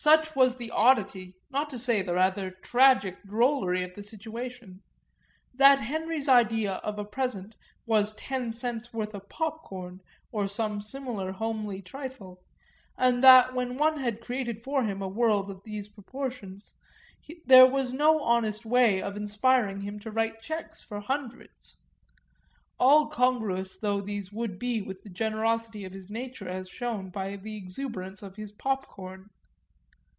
[0.00, 4.80] Such was the oddity, not to say the rather tragic drollery, of the situation:
[5.52, 9.98] that Henry's idea of a present was ten cents' worth of popcorn,
[10.30, 12.40] or some similar homely trifle;
[12.96, 16.76] and that when one had created for him a world of these proportions
[17.46, 21.76] there was no honest way of inspiring him to write cheques for hundreds;
[22.78, 27.34] all congruous though these would be with the generosity of his nature as shown by
[27.34, 29.28] the exuberance of his popcorn.